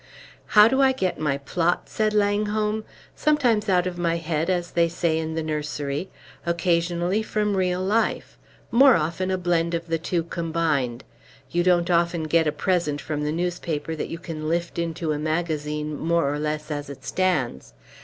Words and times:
"How 0.57 0.67
do 0.67 0.81
I 0.81 0.93
get 0.93 1.19
my 1.19 1.37
plots?" 1.37 1.91
said 1.91 2.11
Langholm. 2.15 2.85
"Sometimes 3.15 3.69
out 3.69 3.85
of 3.85 3.99
my 3.99 4.17
head, 4.17 4.49
as 4.49 4.71
they 4.71 4.89
say 4.89 5.19
in 5.19 5.35
the 5.35 5.43
nursery; 5.43 6.09
occasionally 6.43 7.21
from 7.21 7.55
real 7.55 7.83
life; 7.83 8.35
more 8.71 8.95
often 8.95 9.29
a 9.29 9.37
blend 9.37 9.75
of 9.75 9.85
the 9.89 9.99
two 9.99 10.23
combined. 10.23 11.03
You 11.51 11.61
don't 11.61 11.91
often 11.91 12.23
get 12.23 12.47
a 12.47 12.51
present 12.51 12.99
from 12.99 13.21
the 13.23 13.31
newspaper 13.31 13.95
that 13.95 14.09
you 14.09 14.17
can 14.17 14.49
lift 14.49 14.79
into 14.79 15.11
a 15.11 15.19
magazine 15.19 15.95
more 15.95 16.33
or 16.33 16.39
less 16.39 16.71
as 16.71 16.89
it 16.89 17.05
stands. 17.05 17.75